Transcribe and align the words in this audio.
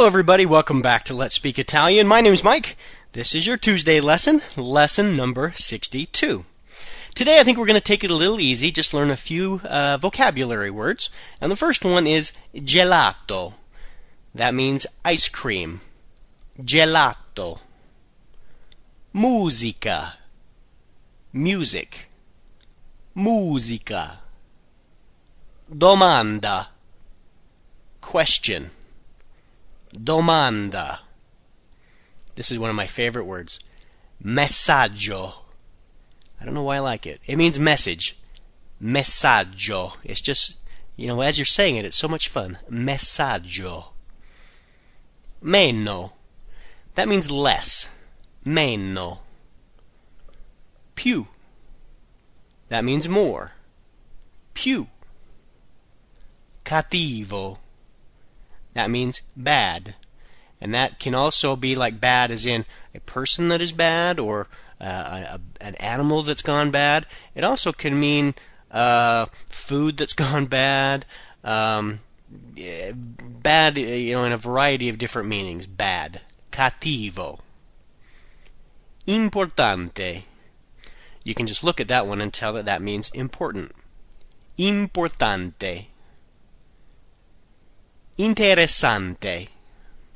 Hello, 0.00 0.08
everybody. 0.08 0.46
Welcome 0.46 0.80
back 0.80 1.04
to 1.04 1.14
Let's 1.14 1.34
Speak 1.34 1.58
Italian. 1.58 2.06
My 2.06 2.22
name 2.22 2.32
is 2.32 2.42
Mike. 2.42 2.78
This 3.12 3.34
is 3.34 3.46
your 3.46 3.58
Tuesday 3.58 4.00
lesson, 4.00 4.40
lesson 4.56 5.14
number 5.14 5.52
62. 5.54 6.46
Today, 7.14 7.38
I 7.38 7.42
think 7.42 7.58
we're 7.58 7.66
going 7.66 7.74
to 7.74 7.82
take 7.82 8.02
it 8.02 8.10
a 8.10 8.14
little 8.14 8.40
easy, 8.40 8.70
just 8.70 8.94
learn 8.94 9.10
a 9.10 9.16
few 9.18 9.60
uh, 9.62 9.98
vocabulary 9.98 10.70
words. 10.70 11.10
And 11.38 11.52
the 11.52 11.56
first 11.56 11.84
one 11.84 12.06
is 12.06 12.32
gelato. 12.54 13.52
That 14.34 14.54
means 14.54 14.86
ice 15.04 15.28
cream. 15.28 15.82
Gelato. 16.58 17.60
Musica. 19.12 20.14
Music. 21.30 22.08
Musica. 23.14 24.20
Domanda. 25.70 26.68
Question. 28.00 28.70
Domanda. 29.94 31.00
This 32.36 32.50
is 32.50 32.58
one 32.58 32.70
of 32.70 32.76
my 32.76 32.86
favorite 32.86 33.24
words. 33.24 33.58
Messaggio. 34.22 35.42
I 36.40 36.44
don't 36.44 36.54
know 36.54 36.62
why 36.62 36.76
I 36.76 36.80
like 36.80 37.06
it. 37.06 37.20
It 37.26 37.36
means 37.36 37.58
message. 37.58 38.16
Messaggio. 38.82 39.96
It's 40.04 40.20
just, 40.20 40.58
you 40.96 41.06
know, 41.06 41.20
as 41.20 41.38
you're 41.38 41.44
saying 41.44 41.76
it, 41.76 41.84
it's 41.84 41.96
so 41.96 42.08
much 42.08 42.28
fun. 42.28 42.58
Messaggio. 42.70 43.86
Meno. 45.42 46.12
That 46.94 47.08
means 47.08 47.30
less. 47.30 47.88
Meno. 48.44 49.20
Più. 50.94 51.26
That 52.68 52.84
means 52.84 53.08
more. 53.08 53.52
Più. 54.54 54.86
Cattivo. 56.64 57.58
That 58.74 58.90
means 58.90 59.22
bad. 59.36 59.94
And 60.60 60.74
that 60.74 60.98
can 60.98 61.14
also 61.14 61.56
be 61.56 61.74
like 61.74 62.00
bad 62.00 62.30
as 62.30 62.46
in 62.46 62.66
a 62.94 63.00
person 63.00 63.48
that 63.48 63.62
is 63.62 63.72
bad 63.72 64.18
or 64.18 64.46
uh, 64.80 65.38
a, 65.38 65.40
an 65.60 65.74
animal 65.76 66.22
that's 66.22 66.42
gone 66.42 66.70
bad. 66.70 67.06
It 67.34 67.44
also 67.44 67.72
can 67.72 67.98
mean 67.98 68.34
uh, 68.70 69.26
food 69.48 69.96
that's 69.96 70.12
gone 70.14 70.46
bad. 70.46 71.06
Um, 71.42 72.00
bad, 73.42 73.78
you 73.78 74.14
know, 74.14 74.24
in 74.24 74.32
a 74.32 74.36
variety 74.36 74.88
of 74.88 74.98
different 74.98 75.28
meanings. 75.28 75.66
Bad. 75.66 76.20
Cattivo. 76.52 77.40
Importante. 79.06 80.22
You 81.24 81.34
can 81.34 81.46
just 81.46 81.64
look 81.64 81.80
at 81.80 81.88
that 81.88 82.06
one 82.06 82.20
and 82.20 82.32
tell 82.32 82.52
that 82.52 82.64
that 82.64 82.82
means 82.82 83.10
important. 83.10 83.72
Importante. 84.58 85.86
Interessante. 88.18 89.48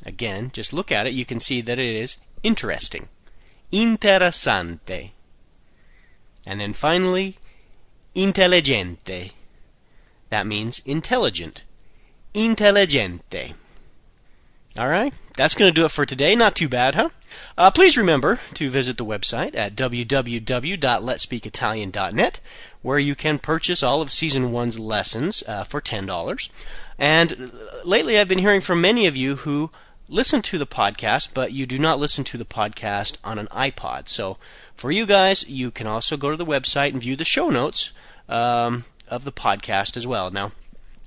Again, 0.06 0.50
just 0.53 0.73
look 0.73 0.92
at 0.92 1.06
it, 1.06 1.14
you 1.14 1.25
can 1.25 1.41
see 1.41 1.61
that 1.62 1.78
it 1.78 1.97
is 1.97 2.19
interesting. 2.42 3.09
Interessante. 3.73 5.11
And 6.47 6.61
then 6.61 6.75
finally, 6.75 7.39
intelligente. 8.14 9.33
That 10.31 10.47
means 10.47 10.83
intelligent. 10.84 11.62
Intelligente. 12.34 13.55
All 14.77 14.89
right, 14.89 15.14
that's 15.36 15.55
going 15.55 15.73
to 15.73 15.81
do 15.81 15.84
it 15.84 15.92
for 15.92 16.05
today. 16.05 16.34
Not 16.34 16.56
too 16.56 16.69
bad, 16.69 16.97
huh? 16.97 17.11
Uh, 17.56 17.70
please 17.70 17.97
remember 17.97 18.41
to 18.55 18.69
visit 18.69 18.98
the 18.98 19.05
website 19.05 19.55
at 19.55 19.77
www.letspeakitalian.net, 19.77 22.41
where 22.83 22.98
you 22.98 23.14
can 23.14 23.39
purchase 23.39 23.84
all 23.84 24.03
of 24.03 24.11
Season 24.11 24.51
1's 24.51 24.77
lessons 24.77 25.45
uh, 25.47 25.62
for 25.62 25.81
$10. 25.81 26.48
And 26.98 27.53
lately, 27.84 28.19
I've 28.19 28.28
been 28.28 28.39
hearing 28.39 28.61
from 28.61 28.80
many 28.80 29.07
of 29.07 29.17
you 29.17 29.36
who 29.36 29.70
listen 30.08 30.42
to 30.42 30.58
the 30.58 30.67
podcast, 30.67 31.30
but 31.35 31.52
you 31.52 31.67
do 31.67 31.79
not 31.79 31.98
listen 31.98 32.24
to 32.24 32.39
the 32.39 32.45
podcast 32.45 33.17
on 33.24 33.39
an 33.39 33.46
iPod. 33.48 34.08
So, 34.08 34.36
for 34.74 34.91
you 34.91 35.07
guys, 35.07 35.48
you 35.48 35.70
can 35.70 35.86
also 35.86 36.17
go 36.17 36.30
to 36.30 36.36
the 36.36 36.46
website 36.46 36.91
and 36.92 37.02
view 37.02 37.17
the 37.17 37.24
show 37.24 37.51
notes 37.51 37.92
um, 38.29 38.85
of 39.08 39.24
the 39.24 39.33
podcast 39.33 39.96
as 39.96 40.07
well. 40.07 40.30
Now, 40.30 40.52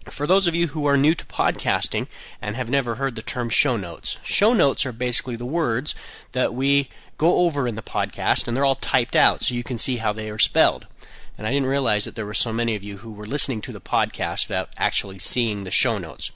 for 0.05 0.25
those 0.25 0.47
of 0.47 0.55
you 0.55 0.67
who 0.67 0.85
are 0.85 0.97
new 0.97 1.13
to 1.15 1.25
podcasting 1.25 2.07
and 2.41 2.55
have 2.55 2.69
never 2.69 2.95
heard 2.95 3.15
the 3.15 3.21
term 3.21 3.49
show 3.49 3.77
notes, 3.77 4.17
show 4.23 4.53
notes 4.53 4.85
are 4.85 4.91
basically 4.91 5.35
the 5.35 5.45
words 5.45 5.95
that 6.31 6.53
we 6.53 6.89
go 7.17 7.45
over 7.45 7.67
in 7.67 7.75
the 7.75 7.81
podcast, 7.81 8.47
and 8.47 8.55
they're 8.55 8.65
all 8.65 8.75
typed 8.75 9.15
out 9.15 9.43
so 9.43 9.55
you 9.55 9.63
can 9.63 9.77
see 9.77 9.97
how 9.97 10.13
they 10.13 10.29
are 10.29 10.39
spelled. 10.39 10.87
And 11.37 11.45
I 11.45 11.51
didn't 11.51 11.67
realize 11.67 12.05
that 12.05 12.15
there 12.15 12.25
were 12.25 12.33
so 12.33 12.51
many 12.51 12.75
of 12.75 12.83
you 12.83 12.97
who 12.97 13.11
were 13.11 13.25
listening 13.25 13.61
to 13.61 13.71
the 13.71 13.81
podcast 13.81 14.47
without 14.47 14.69
actually 14.77 15.19
seeing 15.19 15.63
the 15.63 15.71
show 15.71 15.97
notes. 15.97 16.31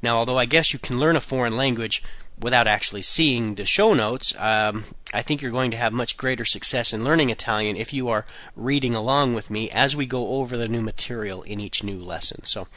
Now, 0.00 0.16
although 0.16 0.38
I 0.38 0.44
guess 0.44 0.72
you 0.72 0.78
can 0.78 1.00
learn 1.00 1.16
a 1.16 1.20
foreign 1.20 1.56
language 1.56 2.02
without 2.38 2.68
actually 2.68 3.02
seeing 3.02 3.56
the 3.56 3.66
show 3.66 3.94
notes, 3.94 4.32
um, 4.38 4.84
I 5.12 5.22
think 5.22 5.40
you're 5.40 5.50
going 5.50 5.70
to 5.70 5.76
have 5.76 5.92
much 5.92 6.18
greater 6.18 6.44
success 6.44 6.92
in 6.92 7.02
learning 7.02 7.30
Italian 7.30 7.76
if 7.76 7.94
you 7.94 8.08
are 8.08 8.26
reading 8.54 8.94
along 8.94 9.34
with 9.34 9.50
me 9.50 9.70
as 9.70 9.96
we 9.96 10.04
go 10.04 10.28
over 10.34 10.56
the 10.56 10.68
new 10.68 10.82
material 10.82 11.42
in 11.42 11.60
each 11.60 11.82
new 11.82 11.98
lesson. 11.98 12.44
So, 12.44 12.68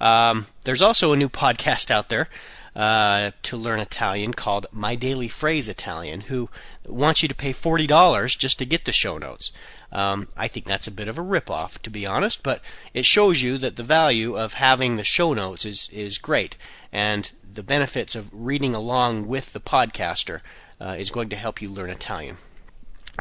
um, 0.00 0.46
there's 0.64 0.82
also 0.82 1.12
a 1.12 1.16
new 1.16 1.30
podcast 1.30 1.90
out 1.90 2.10
there 2.10 2.28
uh, 2.76 3.30
to 3.42 3.56
learn 3.56 3.80
Italian 3.80 4.34
called 4.34 4.66
My 4.72 4.94
Daily 4.94 5.28
Phrase 5.28 5.68
Italian, 5.68 6.22
who 6.22 6.50
wants 6.86 7.22
you 7.22 7.28
to 7.28 7.34
pay 7.34 7.52
$40 7.52 8.38
just 8.38 8.58
to 8.58 8.66
get 8.66 8.84
the 8.84 8.92
show 8.92 9.18
notes. 9.18 9.50
Um, 9.92 10.28
I 10.36 10.48
think 10.48 10.66
that's 10.66 10.86
a 10.86 10.92
bit 10.92 11.08
of 11.08 11.18
a 11.18 11.22
ripoff, 11.22 11.80
to 11.80 11.90
be 11.90 12.06
honest, 12.06 12.42
but 12.42 12.62
it 12.94 13.06
shows 13.06 13.42
you 13.42 13.58
that 13.58 13.76
the 13.76 13.82
value 13.82 14.36
of 14.36 14.54
having 14.54 14.96
the 14.96 15.04
show 15.04 15.32
notes 15.32 15.64
is, 15.64 15.88
is 15.92 16.18
great, 16.18 16.56
and 16.92 17.32
the 17.52 17.62
benefits 17.62 18.14
of 18.14 18.30
reading 18.32 18.74
along 18.74 19.26
with 19.26 19.52
the 19.52 19.60
podcaster 19.60 20.40
uh, 20.80 20.96
is 20.98 21.10
going 21.10 21.28
to 21.28 21.36
help 21.36 21.60
you 21.60 21.68
learn 21.68 21.90
Italian. 21.90 22.36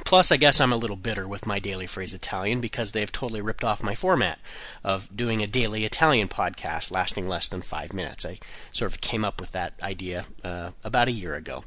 Plus, 0.06 0.32
I 0.32 0.38
guess 0.38 0.62
I'm 0.62 0.72
a 0.72 0.78
little 0.78 0.96
bitter 0.96 1.28
with 1.28 1.46
my 1.46 1.60
Daily 1.60 1.88
Phrase 1.88 2.14
Italian 2.14 2.62
because 2.62 2.92
they've 2.92 3.12
totally 3.12 3.42
ripped 3.42 3.64
off 3.64 3.84
my 3.84 3.96
format 3.96 4.40
of 4.84 5.16
doing 5.16 5.42
a 5.42 5.48
daily 5.48 5.84
Italian 5.84 6.28
podcast 6.28 6.92
lasting 6.92 7.28
less 7.28 7.48
than 7.48 7.62
five 7.62 7.94
minutes. 7.94 8.26
I 8.26 8.40
sort 8.72 8.92
of 8.92 9.02
came 9.02 9.26
up 9.26 9.42
with 9.42 9.52
that 9.52 9.74
idea 9.82 10.26
uh, 10.44 10.72
about 10.84 11.08
a 11.08 11.12
year 11.12 11.36
ago. 11.36 11.64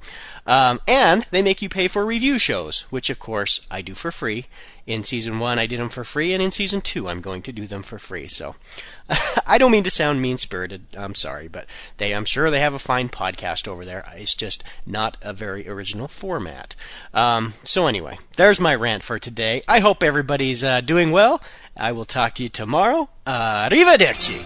Um, 0.46 0.80
and 0.88 1.26
they 1.30 1.42
make 1.42 1.62
you 1.62 1.68
pay 1.68 1.88
for 1.88 2.06
review 2.06 2.38
shows, 2.38 2.82
which, 2.90 3.10
of 3.10 3.18
course, 3.18 3.66
I 3.70 3.82
do 3.82 3.94
for 3.94 4.10
free. 4.10 4.46
In 4.86 5.04
season 5.04 5.38
one, 5.38 5.58
I 5.58 5.66
did 5.66 5.78
them 5.78 5.88
for 5.88 6.02
free, 6.02 6.32
and 6.32 6.42
in 6.42 6.50
season 6.50 6.80
two, 6.80 7.08
I'm 7.08 7.20
going 7.20 7.42
to 7.42 7.52
do 7.52 7.66
them 7.66 7.82
for 7.82 7.98
free. 7.98 8.26
So 8.26 8.56
I 9.46 9.58
don't 9.58 9.70
mean 9.70 9.84
to 9.84 9.90
sound 9.90 10.20
mean 10.20 10.38
spirited. 10.38 10.86
I'm 10.96 11.14
sorry, 11.14 11.48
but 11.48 11.66
they, 11.98 12.14
I'm 12.14 12.24
sure 12.24 12.50
they 12.50 12.60
have 12.60 12.74
a 12.74 12.78
fine 12.78 13.08
podcast 13.08 13.68
over 13.68 13.84
there. 13.84 14.04
It's 14.14 14.34
just 14.34 14.64
not 14.86 15.16
a 15.22 15.32
very 15.32 15.68
original 15.68 16.08
format. 16.08 16.74
Um, 17.14 17.54
so 17.62 17.86
anyway, 17.86 18.18
there's 18.36 18.60
my 18.60 18.74
rant 18.74 19.02
for 19.02 19.18
today. 19.18 19.62
I 19.68 19.80
hope 19.80 20.02
everybody's 20.02 20.64
uh, 20.64 20.80
doing 20.80 21.10
well. 21.10 21.42
I 21.76 21.92
will 21.92 22.04
talk 22.04 22.34
to 22.34 22.42
you 22.42 22.48
tomorrow. 22.48 23.08
Arrivederci. 23.26 24.44